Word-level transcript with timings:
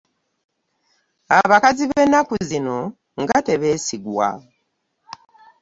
Abakazi 1.39 1.83
b'ennaku 1.89 2.35
zino 2.49 2.77
nga 3.21 3.37
tebesigwa. 3.47 4.29